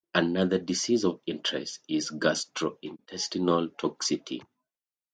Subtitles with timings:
[0.15, 4.41] Another disease of interest is gastrointestinal toxicity.